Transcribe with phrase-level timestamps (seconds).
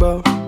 [0.00, 0.39] about.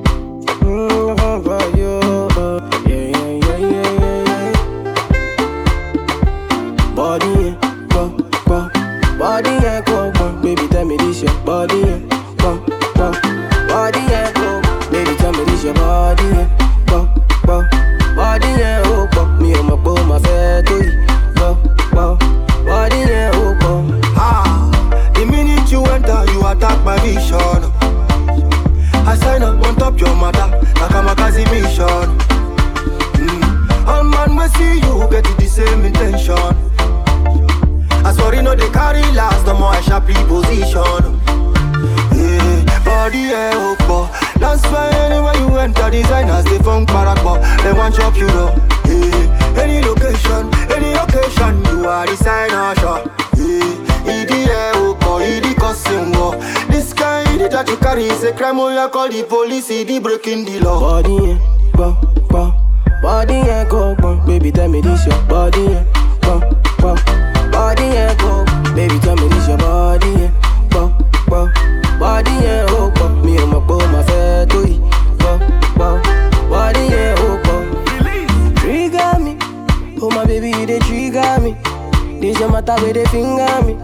[34.56, 36.38] see you get the same intention.
[38.04, 41.20] I swear you know they carry last, the more I sharply position.
[42.14, 44.06] Yeah, body air hope, but
[44.38, 48.50] that's why anywhere you enter, designers they from paracord, they want chop you know.
[48.84, 49.28] Hey,
[49.62, 53.06] any location, any occasion, you are designer shot.
[53.36, 53.76] Yeah,
[54.06, 56.12] idi air hope, idi costume,
[56.70, 60.02] this guy idi that you carry is a crime, oh you call the police, idi
[60.02, 60.80] breaking the law.
[60.80, 61.38] Body,
[61.74, 61.96] bah,
[62.28, 62.61] bah.
[63.02, 66.40] Body ain't go bum, baby tell me this your body ain't bum
[66.78, 66.96] bum.
[67.50, 70.94] Body ain't go baby tell me this your body ain't bum
[71.28, 71.52] bum.
[71.98, 74.80] Body ain't go bum, me and my boy my fair to it
[75.18, 75.40] bum
[75.76, 76.02] bum.
[76.48, 78.54] Body ain't go bum.
[78.56, 79.36] Trigger me,
[80.00, 81.56] oh my baby you dey trigger me.
[82.20, 83.74] This your matter where they finger me,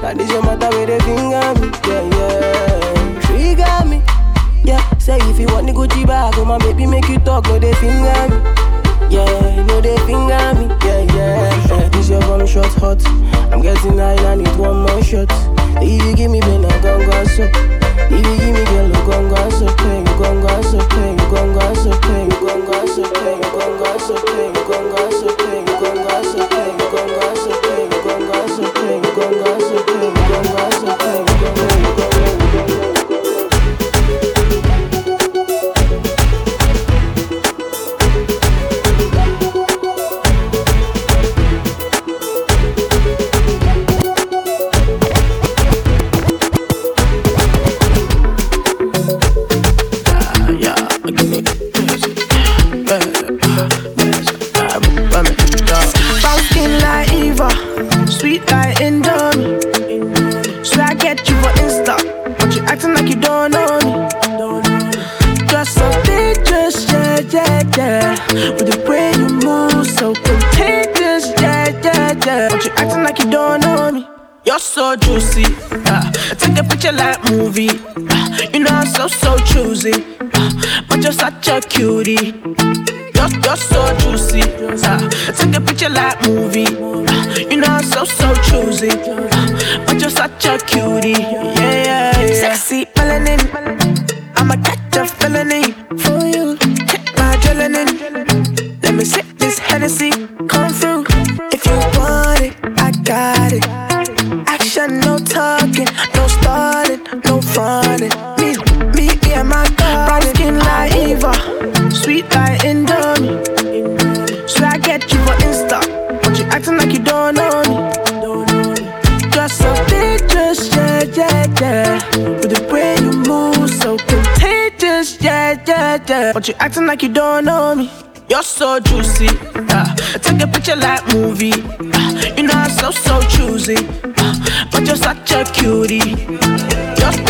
[0.00, 3.20] now this your matter where they finger me, yeah yeah.
[3.20, 4.02] Trigger me,
[4.64, 4.98] yeah.
[4.98, 7.74] Say if you want the Gucci bag, oh my baby make you talk, no they
[7.74, 8.61] finger me
[9.12, 9.62] yeah.
[9.66, 11.66] No, they finger me, yeah, yeah.
[11.68, 11.88] yeah.
[11.90, 13.04] This your bomb shot hot.
[13.52, 15.28] I'm getting high I need one more shot.
[15.82, 17.44] If you give me pain, I gon' go so.
[17.44, 21.18] If you give me girl, you gon' go so pain, you gon' go so pain,
[21.18, 24.54] you gon' go so pain, you gon' go so pain, you gon' go so pain,
[24.54, 25.41] you gon' go so pain.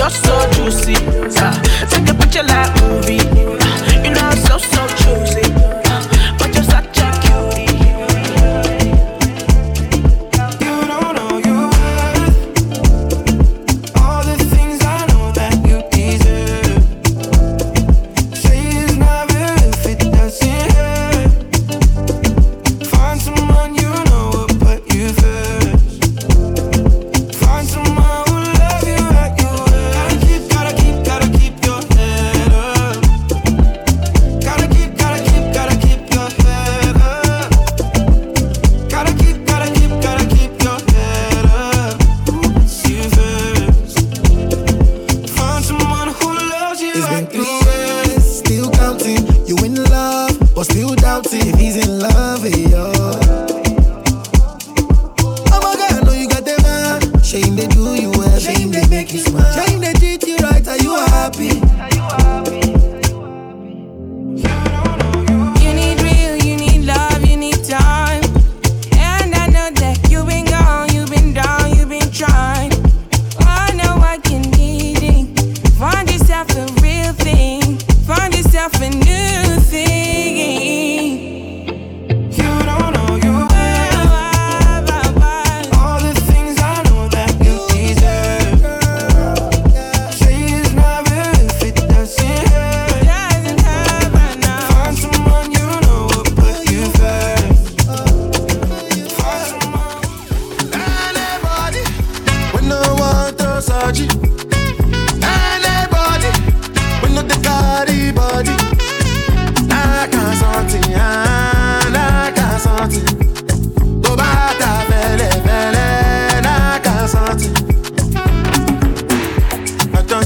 [0.02, 0.96] just so juicy.
[1.38, 1.54] Ah,
[1.88, 3.31] take a picture like movie.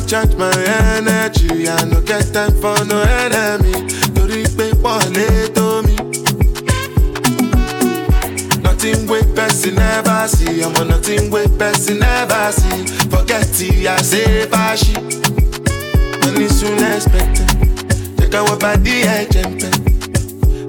[0.06, 0.53] Charge my
[0.97, 3.73] energy, I no get time for no enemy.
[4.14, 5.97] Torí pé wọ́n lè tó mi.
[8.62, 12.85] Nothing wey person never see, ọmọ nothing wey person never see.
[13.11, 14.94] Forget it, I say fashi.
[16.23, 17.50] Money soon expected.
[18.19, 19.73] Jẹ́ káwọn bá dí ẹ̀jẹ̀ ń pẹ́.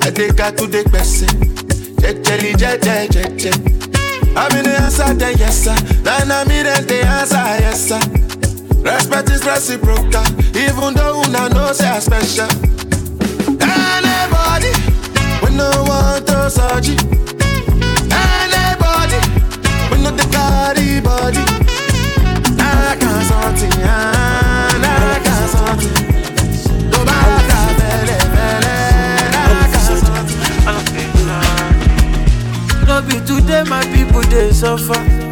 [0.07, 1.29] Adéka tún dé pẹ̀sẹ̀.
[2.01, 3.55] Jẹ́jẹ́lì jẹ́jẹ́ jẹ́jẹ́.
[4.41, 5.75] Àmì ní answer then yes sir.
[6.05, 8.01] Nana mi then dey answer yes sir.
[8.83, 10.23] Respect is reciprocal,
[10.55, 12.47] even though una know say I special.
[13.61, 14.71] Anybody,
[15.43, 16.49] we no want to
[16.93, 17.01] it.
[18.11, 19.19] Anybody,
[19.91, 21.43] we no carry body.
[22.59, 25.95] I can something, I can something.
[26.91, 27.19] Tó bá
[27.49, 28.77] ta fẹ́lẹ́ fẹ́lẹ́,
[29.41, 30.41] I can something.
[32.87, 35.26] No be today, my people they suffer.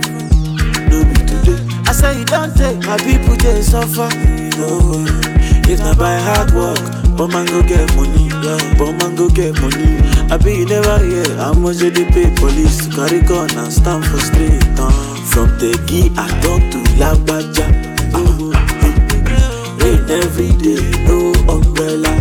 [2.06, 4.10] Say don't take my people they suffer.
[4.58, 5.04] No,
[5.68, 6.78] if not by hard work,
[7.18, 8.30] but man go get money.
[8.46, 9.98] Yeah, but man go get money.
[10.32, 14.06] I be you never hear how much they pay police to carry gun and stand
[14.06, 14.62] for street.
[14.78, 14.92] Uh,
[15.32, 17.66] from Tegi I talk to Lagbaja.
[18.14, 18.54] Uh,
[19.82, 22.14] rain every day, no umbrella.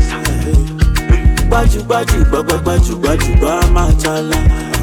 [1.49, 4.37] Gbaju gbaju gbagba gbaju gbaju gba machala.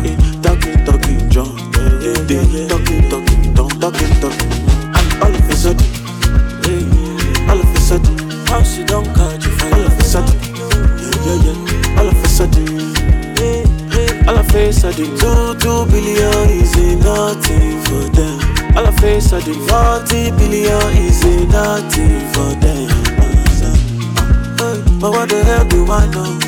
[0.06, 1.72] Eh, Talking talking John,
[2.70, 4.71] talking talking John, talking talking.
[5.22, 5.88] All of a sudden,
[7.50, 9.54] all of a sudden, how she don't catch you.
[9.72, 10.38] All of a sudden,
[11.00, 12.00] yeah yeah yeah.
[12.00, 12.68] All of a sudden,
[14.28, 18.40] all of a sudden, two two billion is nothing for them.
[18.76, 22.90] All of a sudden, forty billion is nothing for them.
[25.00, 26.40] But what the hell do I know?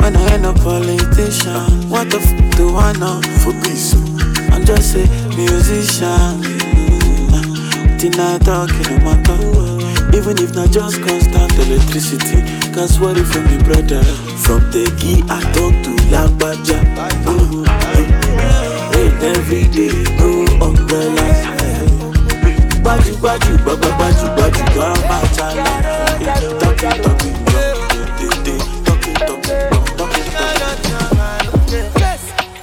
[0.00, 3.20] When I ain't a politician, what the f do I know?
[3.42, 3.94] For peace,
[4.52, 6.53] I'm just a musician.
[8.04, 9.40] Till I talk in my talk.
[10.12, 14.04] Even if not just constant electricity, cause what if from the brother?
[14.44, 16.84] From Tegi, I talk to Lagbaja.
[18.92, 21.24] Rain every day, no umbrella.
[22.84, 25.48] Baju, baju, baju, baju, baju, baju, baju,
[26.60, 27.36] Talking, talking, talking,
[28.84, 29.48] talking, talking,
[31.48, 31.88] talking.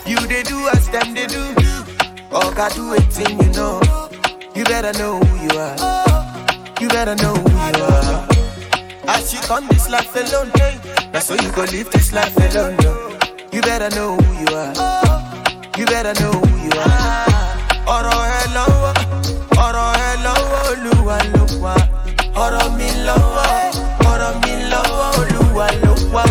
[0.05, 1.41] You they do as them they do.
[2.29, 3.90] Or God do it you know.
[4.71, 5.75] You better know who you are.
[6.79, 8.27] You better know who you are.
[9.05, 10.49] As you come this life alone,
[11.11, 12.77] that's so you go live this life alone.
[12.77, 13.19] No.
[13.51, 14.71] You better know who you are.
[15.77, 17.27] You better know who you are.
[17.95, 18.91] Ọ̀rọ̀ ẹ lọ́wọ́,
[19.65, 21.75] ọ̀rọ̀ ẹ lọ́wọ́ Olúwa ló wà.
[22.43, 23.47] Ọ̀rọ̀ mi lọ́wọ́,
[24.11, 26.23] ọ̀rọ̀ mi lọ́wọ́ Olúwa ló wà.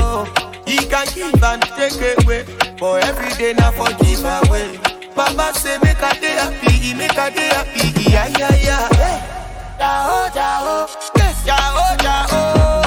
[0.90, 2.42] can give and take away,
[2.80, 4.89] but every day na for give away.
[5.20, 9.76] Baba say make I dey happy, make I dey happy, yeah yeah yeah.
[9.78, 10.88] Jao jao,
[11.44, 12.79] jao jao.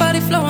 [0.00, 0.49] Body flowing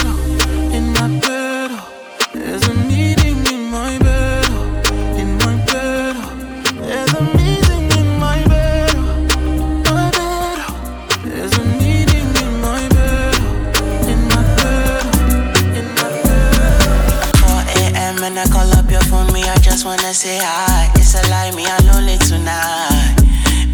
[19.81, 20.91] just wanna say hi.
[20.93, 23.17] It's a lie, me, I'm lonely tonight.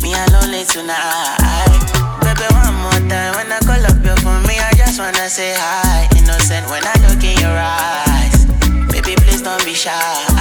[0.02, 1.84] Me, I'm lonely tonight.
[2.24, 5.54] Baby, one more time when I call up your phone, me, I just wanna say
[5.58, 6.08] hi.
[6.16, 8.46] Innocent when I look in your eyes.
[8.88, 10.37] Baby, please don't be shy.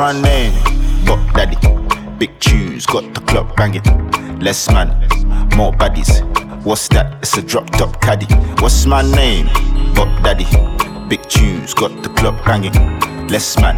[0.00, 0.50] What's my?
[1.04, 1.56] But daddy,
[2.16, 3.82] big tunes, got the club banging.
[4.40, 4.88] Less man,
[5.58, 6.24] more baddies.
[6.64, 7.18] What's that?
[7.20, 8.24] It's a drop top caddy.
[8.62, 9.50] What's my name?
[9.94, 10.46] But daddy,
[11.10, 12.72] big tunes, got the club banging.
[13.28, 13.76] Less man,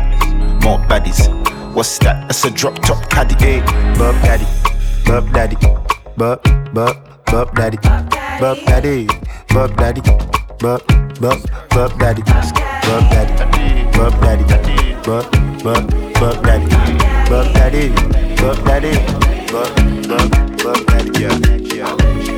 [0.63, 1.27] more baddies.
[1.75, 2.31] What's that?
[2.31, 3.35] It's a drop top caddy.
[3.45, 3.59] Hey,
[3.99, 4.47] Bob daddy,
[5.05, 5.57] Bob daddy,
[6.17, 6.41] Bob,
[6.73, 7.79] Bob, Bob daddy,
[8.39, 9.09] Bob daddy,
[9.49, 10.01] Bob daddy,
[10.61, 10.87] Bob,
[11.21, 14.45] Bob, Bob daddy, Bob daddy, Bob daddy,
[15.03, 16.69] Bob, Bob, Bob daddy,
[17.29, 17.89] Bob daddy,
[18.37, 18.93] Bob daddy,
[19.51, 19.75] Bob,
[20.07, 21.21] Bob, Bob daddy.
[21.21, 22.32] Yeah, yeah.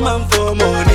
[0.00, 0.87] man for money.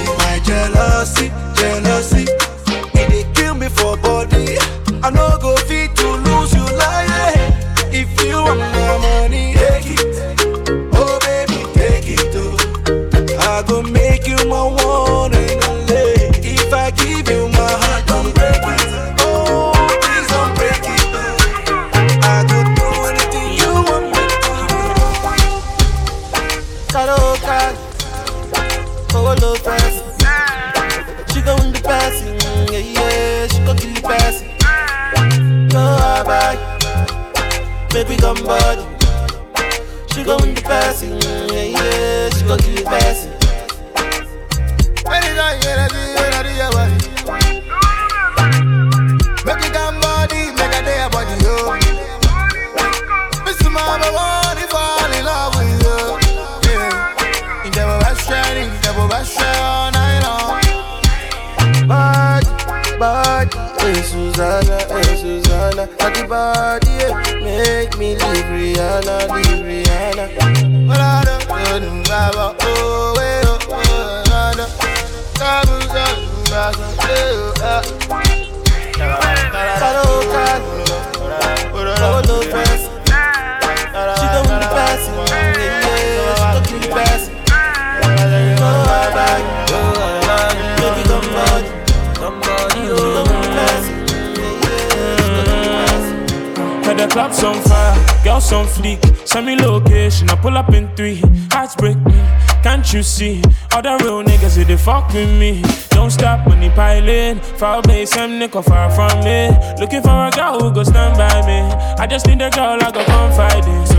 [105.13, 105.61] me.
[105.89, 107.39] Don't stop when he piling.
[107.39, 109.49] Foul play, some nigga far from me.
[109.79, 111.59] Looking for a girl who go stand by me.
[112.01, 113.92] I just need a girl I go confide in.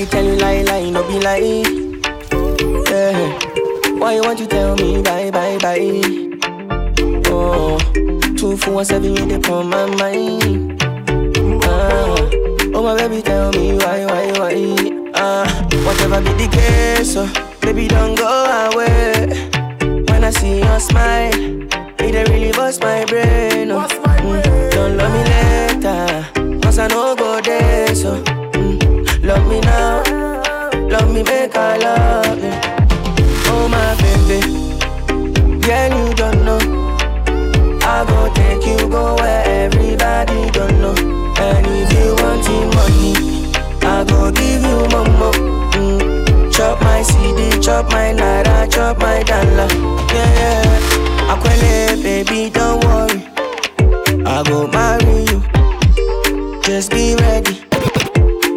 [0.00, 1.62] fi tell you lie, lie, no be lie.
[2.90, 3.38] Yeah.
[3.98, 6.00] Why won't you tell me bye, bye, bye?
[7.26, 7.78] Oh,
[8.36, 10.82] two, four, seven, you dey on my mind.
[11.64, 12.14] Ah.
[12.74, 15.10] Oh my baby, tell me why, why, why?
[15.14, 17.28] Ah, whatever be the case, oh,
[17.60, 18.26] baby, don't go
[18.72, 19.28] away.
[20.08, 21.32] When I see your smile,
[22.00, 23.70] it really bust my brain.
[23.70, 23.99] Oh.
[47.80, 49.68] Chop my naira, chop my dollar.
[50.12, 51.32] Yeah, yeah.
[51.32, 53.22] Akwele, baby, don't worry.
[54.26, 55.40] I go marry you.
[56.62, 57.60] Just be ready.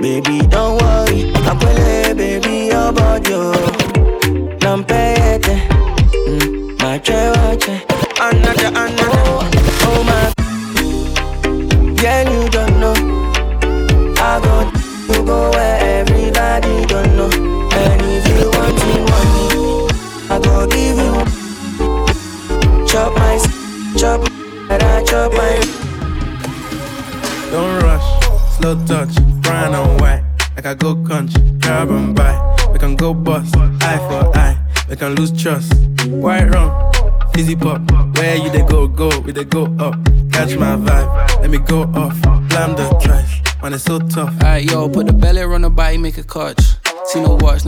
[0.01, 1.31] Baby, don't worry.
[1.49, 3.33] Akwele, baby, your body.
[3.33, 3.72] oh.
[46.33, 46.82] Body,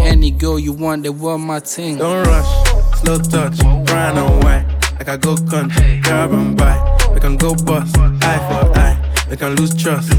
[0.00, 1.98] Any girl you want, they want my thing.
[1.98, 4.64] Don't rush, slow touch, brown and white.
[4.98, 6.76] Like I go country, grab and buy.
[7.14, 8.96] We can go bust, eye for eye.
[9.30, 10.12] We can lose trust.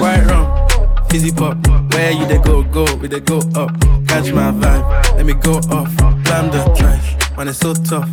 [0.00, 0.46] White rum,
[1.08, 1.56] fizzy pop.
[1.92, 3.70] Where you they go, go, we they go up.
[4.08, 5.94] Catch my vibe, let me go off.
[6.24, 8.08] Blam the trash, man, it's so tough.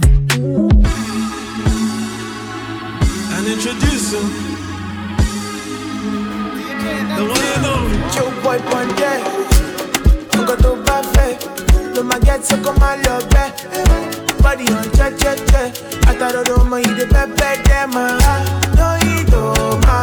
[3.36, 4.30] And introduce him.
[7.16, 7.98] The one and only.
[8.14, 9.12] Joe boy Ponde
[10.34, 10.83] Nǹkan tó bá fẹ́
[11.96, 13.48] ló máa get so kó máa lọ bẹ́.
[14.44, 15.66] Body on jẹ́jẹ́jẹ́,
[16.10, 18.36] àtàrọ̀dọ̀ ọmọ yìí dé pẹ́pẹ́ dẹ́ máa há.
[18.80, 19.42] Lóyìn tó
[19.88, 20.03] máa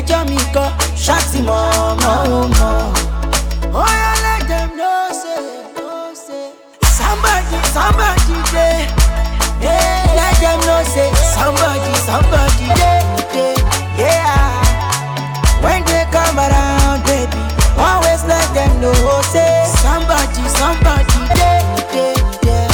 [0.00, 0.70] ẹjọ́ mi kan
[1.04, 2.12] ṣáàtì mọ́ ọmọ
[2.58, 2.74] mọ́.
[3.82, 5.42] Oya let them know say,
[5.76, 6.46] know say,
[6.98, 8.78] somebody, somebody dey.
[9.64, 13.56] Yeah, let them know say, somebody, somebody dey.
[14.02, 14.50] Yeah.
[15.64, 17.42] When they come around, baby,
[17.86, 21.60] always let them know oh, say, somebody, somebody dey.
[21.94, 22.16] dey.
[22.48, 22.70] Yeah.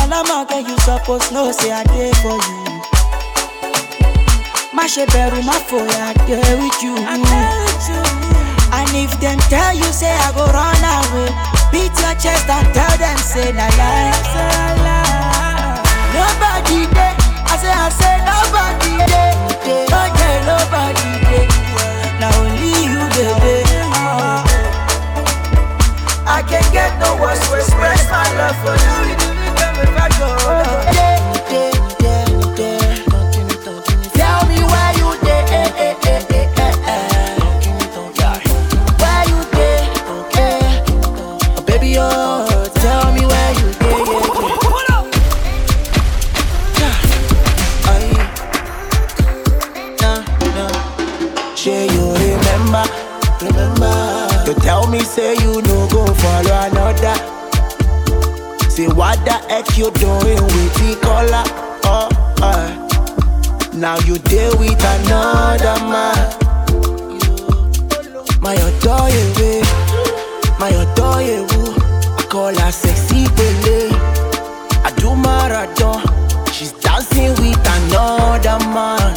[0.00, 0.36] Alama,
[0.68, 2.77] you suppose know say I dey for you
[4.88, 6.96] asheberu mafoya there with you.
[6.96, 11.28] and if them tell you say i go run away
[11.70, 14.16] beat your chest and tell them say na lie.
[16.16, 17.12] nobody dey
[17.44, 19.32] i say i say nobody dey
[19.92, 21.46] no dey nobody dey
[22.18, 23.76] Now only you baby.
[26.26, 28.94] I can't get no words to express my love for you.
[29.10, 30.97] You do me, come and go.
[58.78, 61.42] Say what the heck you doing with the color?
[61.82, 62.08] Oh,
[62.40, 63.70] uh.
[63.74, 66.14] Now you deal with another man.
[68.40, 69.64] My adore you,
[70.60, 71.44] my adore you.
[72.18, 73.90] I call her sexy belly.
[74.86, 76.00] I do marathon.
[76.52, 79.10] She's dancing with another man.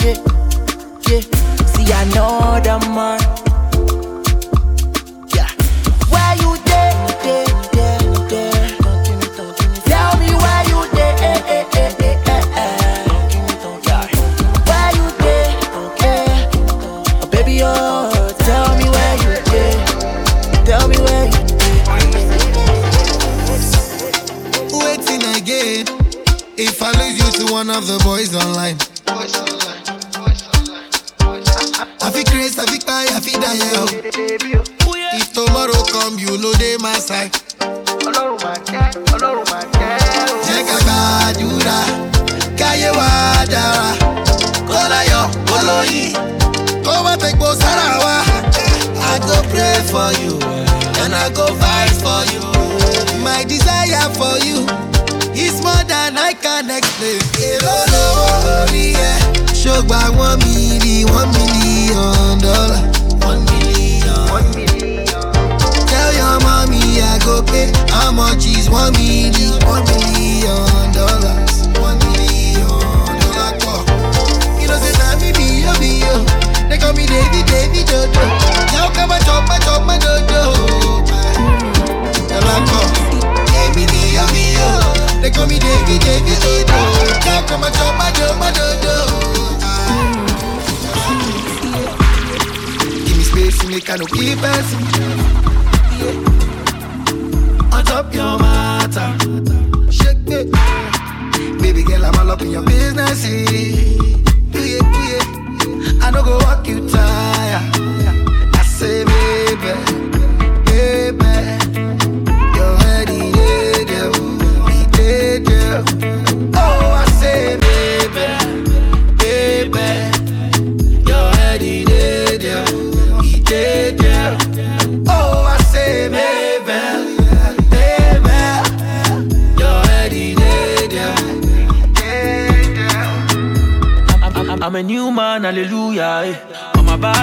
[0.00, 0.16] Yeah,
[1.10, 1.20] yeah.
[1.66, 3.41] See another man.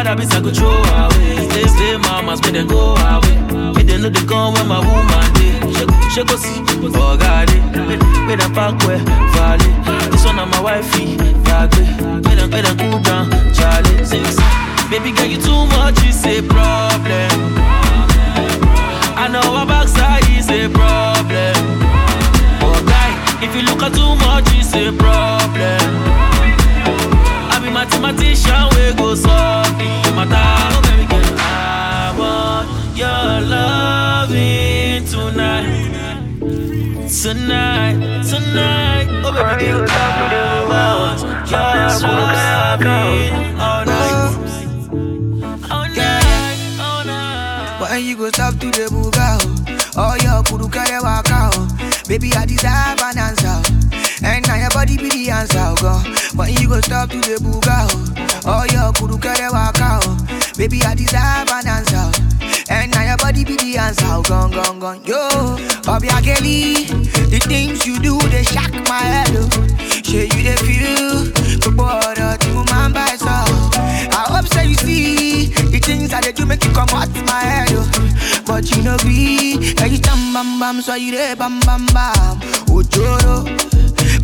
[0.09, 1.37] Habits, I go throw away.
[1.49, 3.37] Stay, stay, mamas, make them go away.
[3.75, 5.53] Make them know they come when my woman day.
[5.73, 6.57] Shake, shake, see,
[6.97, 7.49] oh God,
[8.25, 8.97] make, them pack where
[9.37, 9.69] valley.
[10.09, 11.17] This one on my wifey,
[11.49, 11.83] Yagbe.
[12.25, 14.03] Make them, make them cool down, Charlie.
[14.03, 14.37] Six.
[14.89, 17.37] Baby girl, you too much, it's a problem.
[19.13, 21.57] I know our backside is a problem.
[22.65, 23.11] Oh, guy,
[23.45, 25.78] if you look at too much, it's a problem.
[27.91, 30.35] Mathematician, we go solve the matter.
[30.75, 35.87] Oh, baby girl, I want your loving tonight.
[37.09, 39.93] Tonight, tonight, oh baby girl, I
[40.69, 41.69] want your
[42.79, 44.35] loving all night.
[47.81, 49.39] When you go stop to the buga,
[49.97, 51.67] oh, your kudu kare waka, oh.
[52.07, 53.38] Baby, I deserve an answer,
[54.79, 56.07] body be the answer, oh, God.
[56.39, 60.15] When you go stop to the buga, oh, oh your kudu kare waka, oh.
[60.55, 62.63] Baby, I deserve an answer, oh.
[62.71, 65.03] and now your body be the answer, oh, gone, gone, gone.
[65.03, 65.19] Yo,
[65.83, 66.87] Bobby Kelly,
[67.27, 69.51] the things you do they shock my head, oh.
[70.07, 71.27] Say you they feel,
[71.59, 73.27] but boy, to man by so.
[73.27, 77.43] I hope so you see the things that they do make you come out my
[77.43, 77.83] head, oh.
[78.47, 82.39] But you know be, can you bam bam, so you there bam bam bam.
[82.71, 83.43] Ojoro,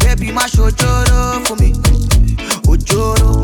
[0.05, 1.73] baby mash ojoro for me.
[2.67, 3.41] Ojoro,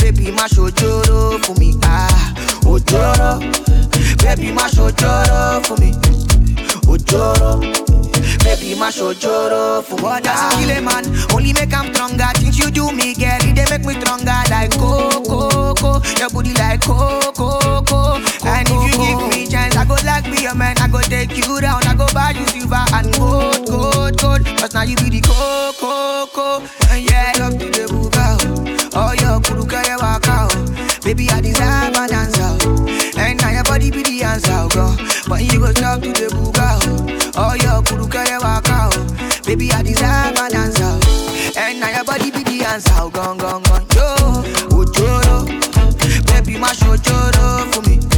[0.00, 1.74] baby mash ojoro for me.
[1.82, 3.40] Ah, ojoro,
[4.22, 5.92] baby mash ojoro for me.
[6.86, 7.92] Ojoro.
[8.44, 11.04] Baby, my show joro for what does kill a man?
[11.32, 12.26] Only make I'm stronger.
[12.34, 14.34] Things you do me, girl, they make me stronger.
[14.50, 18.18] Like coco, your booty like coco.
[18.44, 19.46] And if you give me
[19.96, 20.76] go like be a man.
[20.78, 21.84] I go take you down.
[21.86, 24.42] I go buy you silver and gold, gold, gold.
[24.58, 26.64] Cause now you be the coco, coco.
[26.90, 28.24] And yeah, up to the buga.
[28.94, 30.48] Oh, oh your kuru kare waka.
[30.50, 31.00] oh.
[31.04, 32.56] Baby, I deserve an answer.
[32.64, 33.18] oh.
[33.18, 34.96] And now your body be the answer, oh, girl.
[35.28, 36.80] But you go talk to the buga.
[37.36, 37.50] oh.
[37.50, 38.88] Oh, your kuru kare waka.
[38.92, 39.42] oh.
[39.44, 40.82] Baby, I an answer.
[40.84, 41.52] oh.
[41.56, 43.84] And now your body be the answer, oh, gone, gone, gone.
[43.94, 44.06] Yo,
[44.72, 45.44] ojoro.
[46.26, 48.11] Baby, my show joro for me.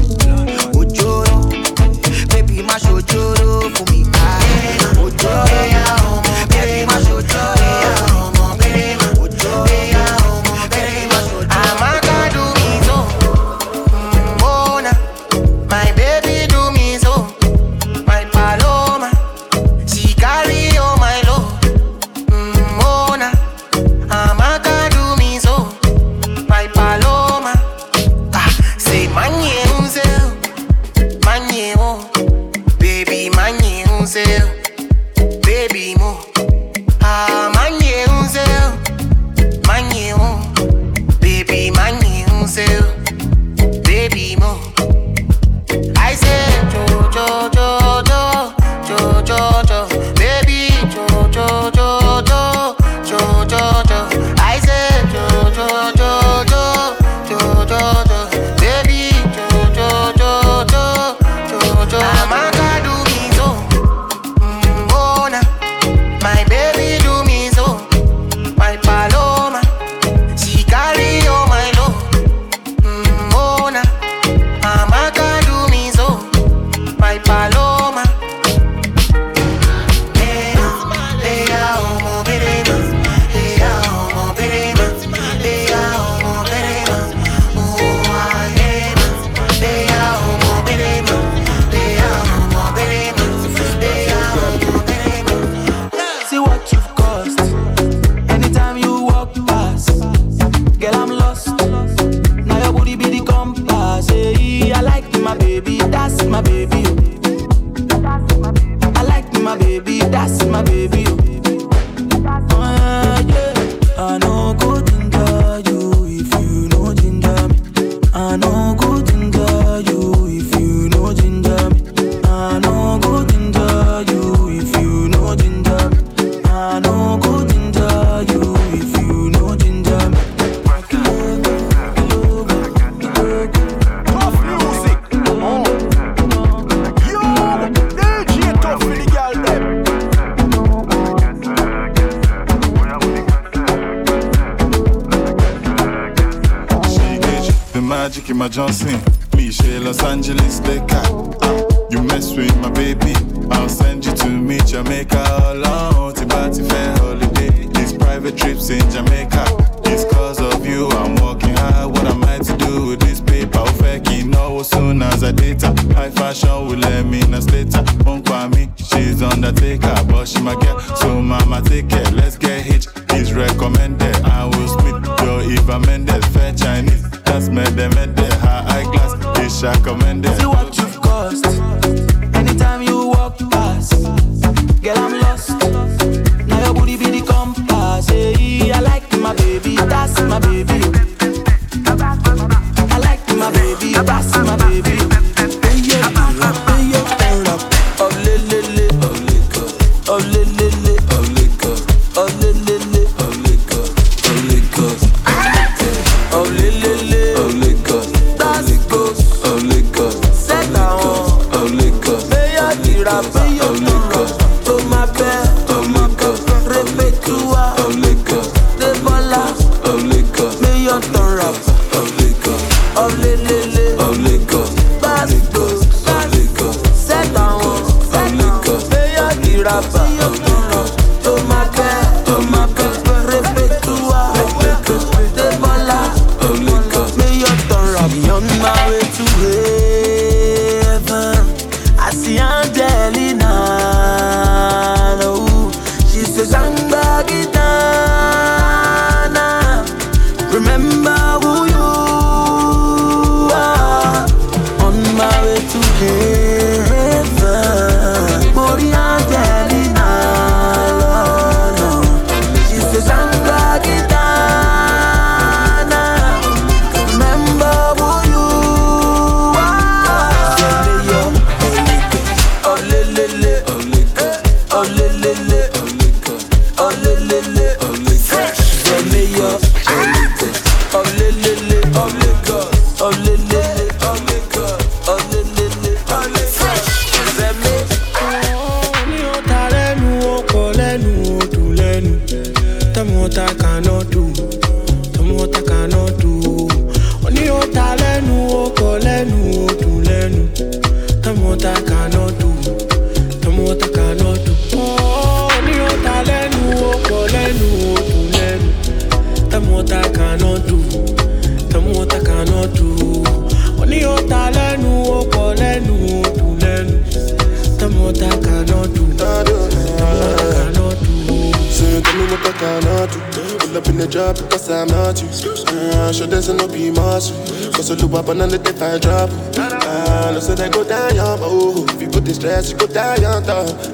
[322.45, 323.19] But I not to
[323.59, 327.35] Pull up in the drop because I'm not you uh, Show there's no be muscle
[327.73, 331.15] Cause I look up and the if I drop Ah, no say they go down,
[331.15, 333.41] yeah, oh If you put the stress, you go down, yeah,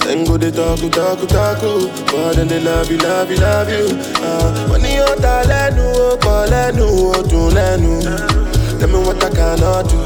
[0.03, 1.62] Then go they talk, talk, talk
[2.11, 3.86] But then they love you, love you, love you
[4.18, 9.22] Ah, when you talk, let no, call, let no, do, let no Tell me what
[9.22, 9.99] I cannot do.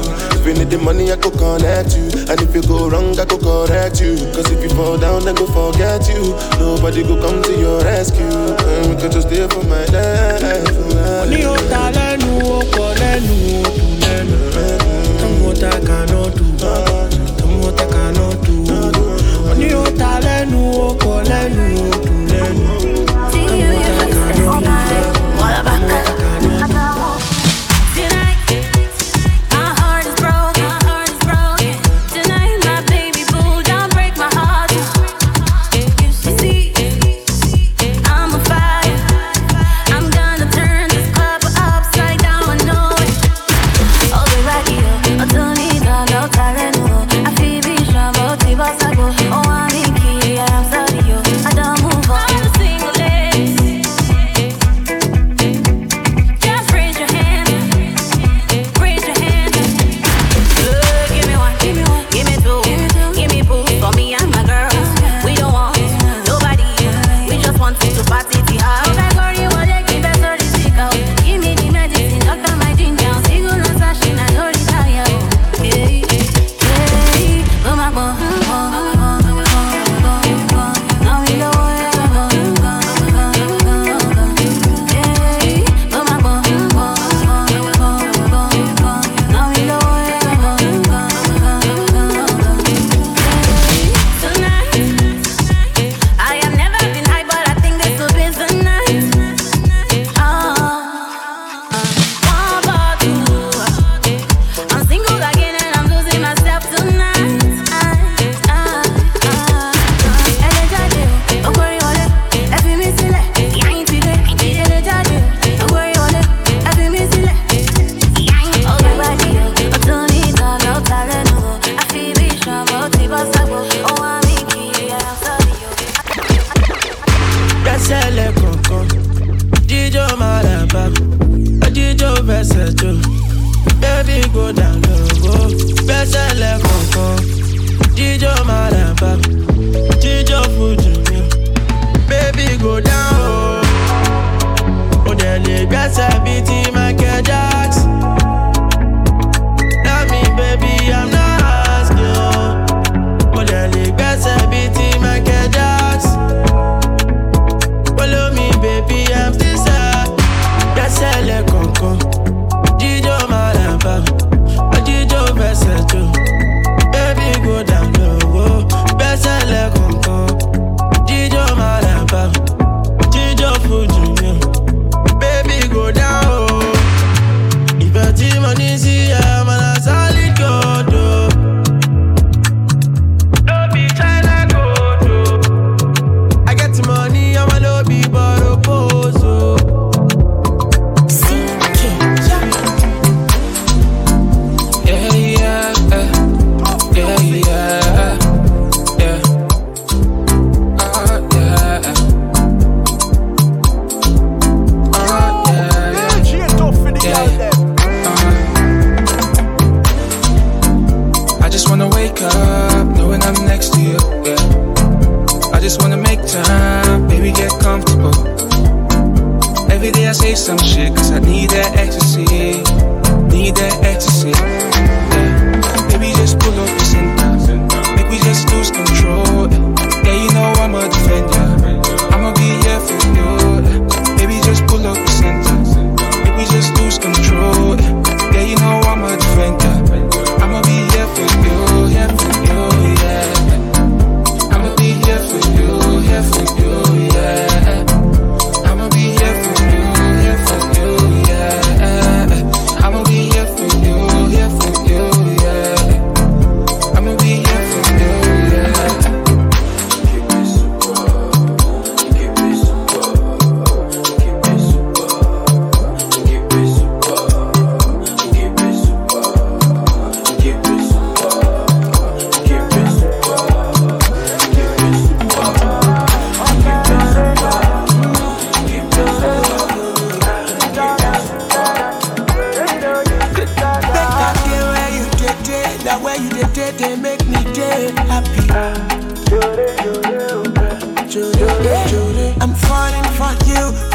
[0.45, 2.05] If you need the money, I could connect you.
[2.29, 4.13] And if you go wrong, I could correct you.
[4.29, 6.37] Cause if you fall down, I go forget you.
[6.61, 8.29] Nobody go come to your rescue.
[8.29, 10.69] And we just stay for my life.
[11.25, 11.41] Money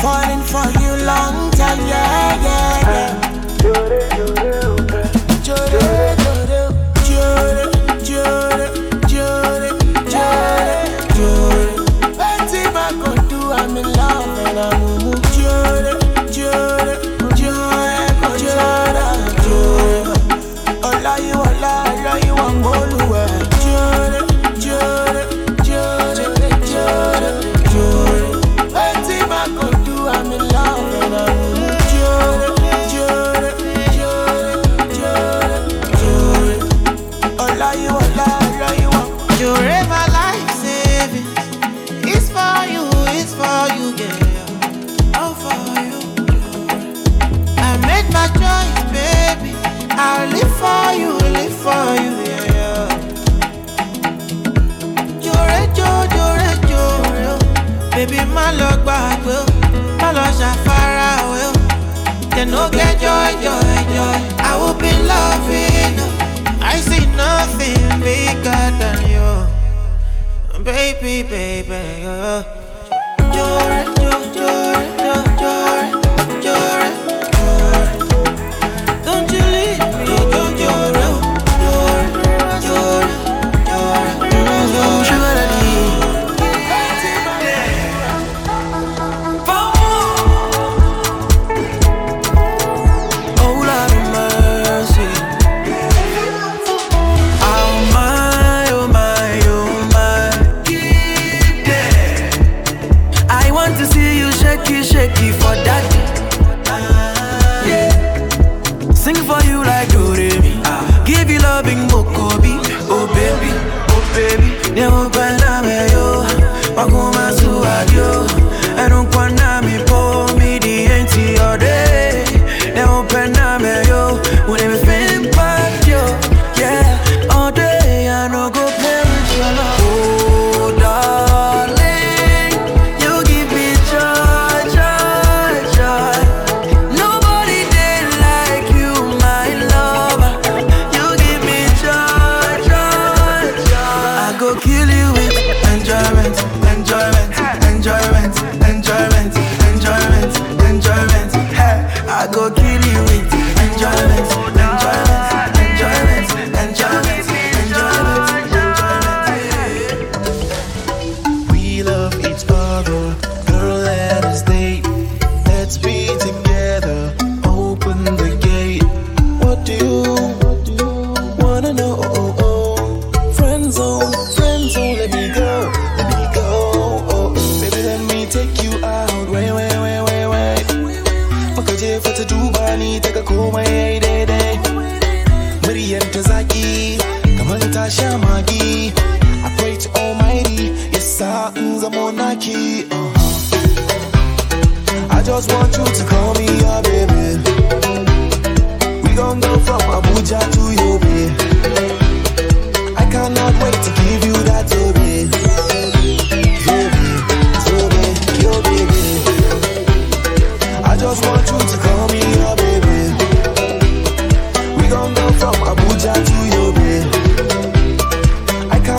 [0.03, 1.50] falling for you long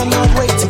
[0.02, 0.61] on my way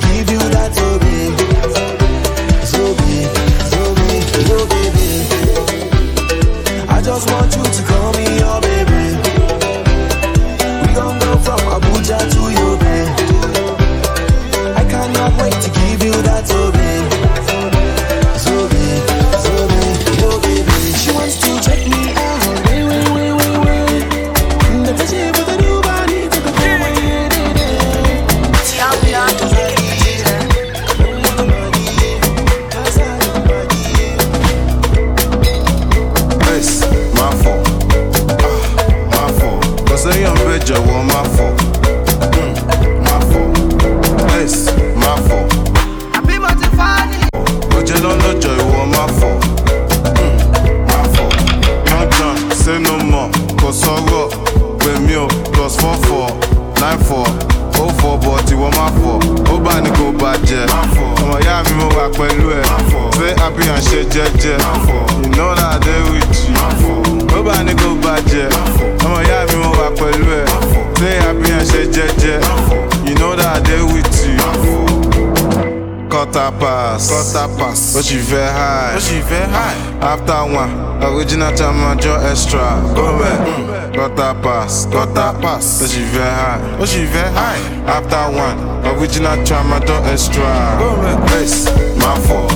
[87.92, 90.42] After one, original time draw extra.
[90.78, 91.66] Go back, yes,
[92.00, 92.50] my fault,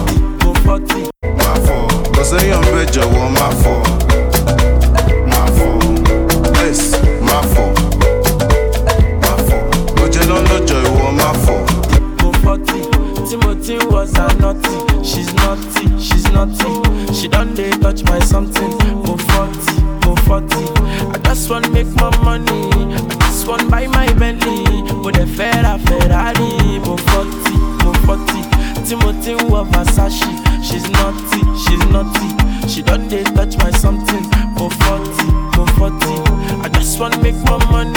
[1.23, 2.15] my fault.
[2.15, 3.87] Cause I am better, one my fault,
[5.29, 6.57] my fault.
[6.57, 7.77] Yes, my fault,
[9.21, 9.97] my fault.
[9.97, 11.69] But you don't know joy, one my fault.
[12.19, 13.29] Go 40.
[13.29, 15.05] Timothy was a naughty.
[15.05, 17.13] She's naughty, she's naughty.
[17.13, 18.71] She done they touch my something.
[19.05, 20.57] Go 40, go 40.
[21.13, 22.71] I just want make my money.
[22.95, 24.66] I just want buy my Bentley.
[25.07, 26.81] Go the Ferrari, Ferrari.
[26.83, 28.43] Go 40, go 40.
[28.83, 30.19] Timothy was Versace.
[30.65, 32.67] She's naughty, she's naughty.
[32.67, 34.25] She done they touch my something.
[34.57, 35.97] Go 40, go 40.
[36.61, 37.96] I just want make more money.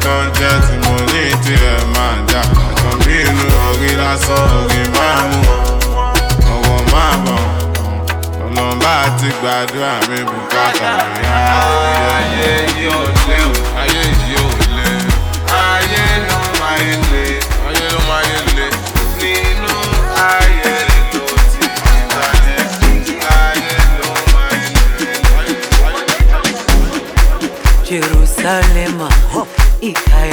[0.00, 5.22] Tẹnìkan jẹ́ tí mo ní tirẹ̀ máa jà àkàn bí inú orí lásán orí máa
[5.30, 5.40] mú
[6.54, 7.40] ọwọ́ máa bọ̀
[8.82, 10.90] bá ti gbàdúrà mi bùkátà.
[11.14, 11.24] Mi
[12.16, 12.52] ayé
[12.84, 13.50] yóò lé o.
[13.82, 14.88] Ayé yóò lé
[15.70, 16.78] ayé ló máa
[17.12, 17.24] lé
[17.68, 18.22] ayé ló máa
[18.56, 18.66] lé
[19.20, 19.80] nínú ló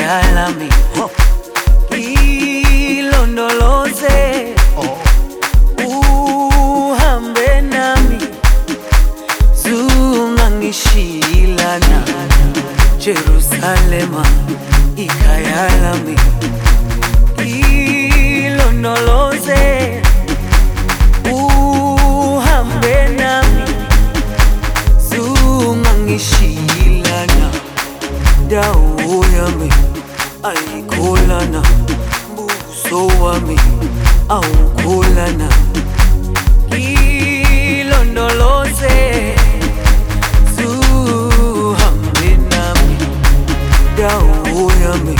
[0.09, 0.69] ikayalami
[2.97, 4.17] ilondoloze
[5.85, 8.17] uhambe nami.
[9.63, 11.99] Zungangishilana
[12.97, 14.25] Jerusalema
[14.95, 16.15] ikayalami
[18.45, 19.61] ilondoloze
[21.31, 23.63] uhambe nami.
[25.09, 27.49] Zungangishilana
[28.49, 28.89] dawo
[33.07, 33.59] wami
[34.29, 35.49] awukholana
[37.69, 38.97] ilondoloze
[40.55, 42.95] zuhambe nami.
[43.97, 45.15] Dawo yami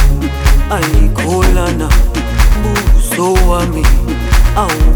[0.72, 1.88] ayikholana
[2.62, 3.84] buso wami
[4.56, 4.89] awukholana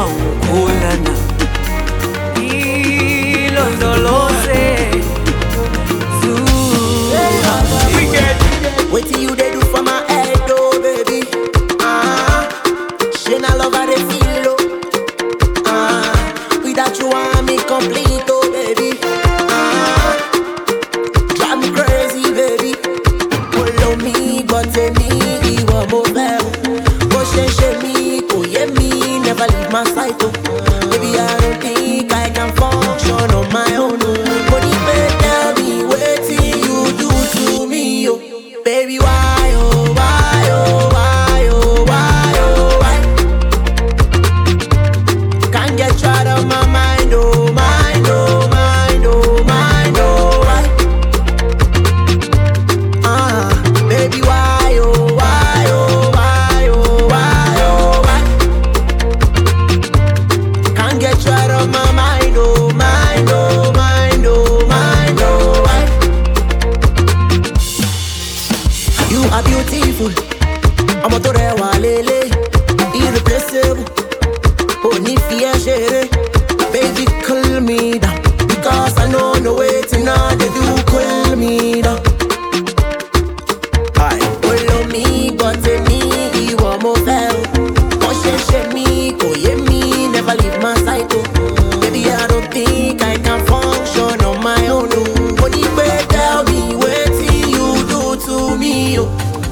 [0.00, 0.65] awukholana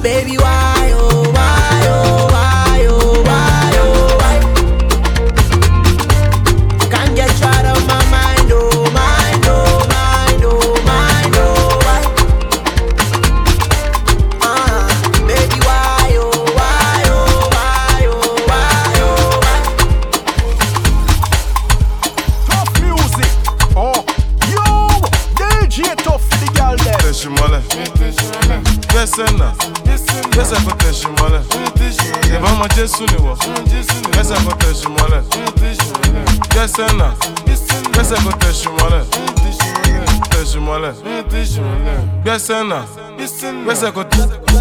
[0.05, 0.74] baby, why?
[43.65, 44.54] Where's the good?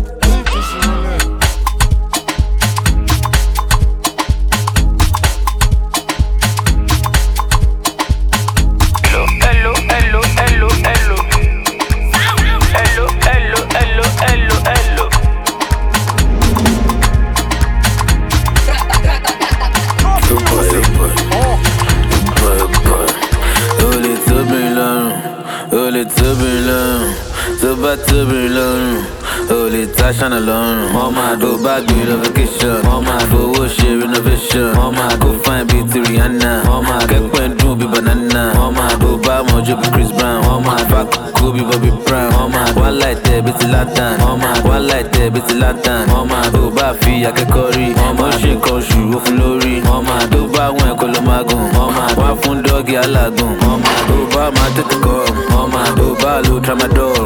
[30.04, 30.92] I shine alone.
[30.92, 32.84] Mama, I do bag with vacation.
[32.84, 34.74] Mama, I do worship renovation.
[34.76, 36.66] Mama, I go find beauty Rihanna.
[36.66, 38.54] Mama, I get point do be banana.
[38.54, 40.44] Mama, I do buy more job Chris Brown.
[40.44, 42.32] Mama, I back cool be Bobby Brown.
[42.34, 44.20] Mama, one light there, bitty Latin.
[44.20, 46.08] Mama, one light there, bitty Latin.
[46.08, 47.94] Mama, I do buy fee, I can curry.
[47.96, 49.80] Mama, she call shoe, of lorry.
[49.82, 51.72] Mama, I do buy when Colomagon.
[51.74, 53.56] Mama, one fun doggy, I lagun.
[53.62, 55.48] Mama, I do buy my tete come.
[55.50, 57.23] Mama, I do buy low tramadol.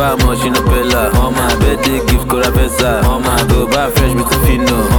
[0.00, 1.10] buy much in a pillar.
[1.20, 3.04] On my bed, they give Cola Pesa.
[3.04, 4.89] On my go buy fresh with Fino.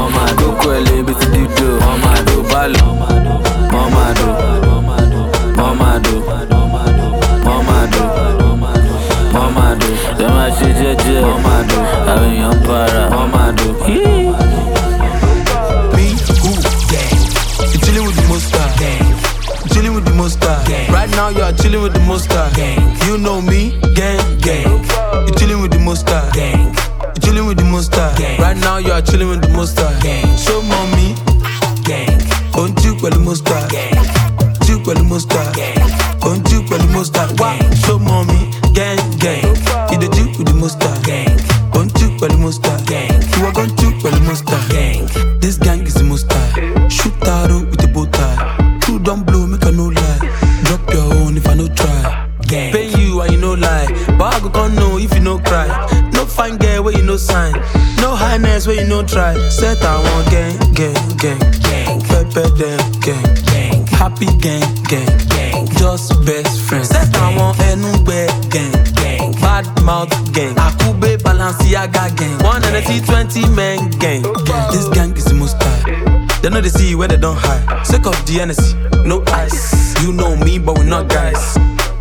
[78.31, 79.99] the energy, no ice.
[80.01, 81.55] You know me, but we're not guys.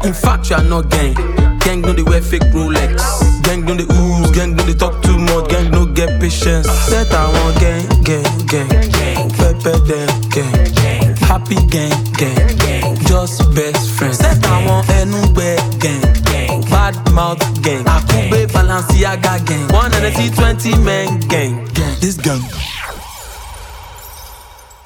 [0.05, 1.15] In fact, you are not gang.
[1.59, 3.03] Gang know they wear fake Rolex.
[3.43, 5.51] Gang know the ooze, gang know they talk too much.
[5.51, 6.71] Gang no get patience.
[6.87, 9.31] Set I want gang, gang, gang.
[9.31, 10.75] Pepe them gang.
[10.75, 11.17] gang.
[11.27, 12.97] Happy gang, gang, gang.
[13.07, 14.19] Just best friends.
[14.19, 16.01] Set I want anywhere gang.
[16.31, 16.61] gang.
[16.71, 17.85] Bad mouth gang.
[17.85, 19.67] Akube Balenciaga gang.
[19.73, 21.67] One energy twenty men gang.
[21.75, 21.97] gang.
[22.01, 22.43] This gang.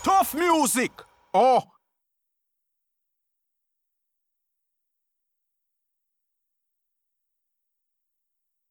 [0.03, 0.92] Tough music.